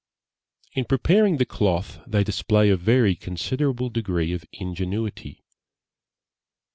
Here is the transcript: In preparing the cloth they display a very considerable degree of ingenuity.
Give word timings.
In 0.73 0.85
preparing 0.85 1.37
the 1.37 1.45
cloth 1.45 1.99
they 2.07 2.23
display 2.23 2.71
a 2.71 2.75
very 2.75 3.15
considerable 3.15 3.91
degree 3.91 4.33
of 4.33 4.43
ingenuity. 4.51 5.43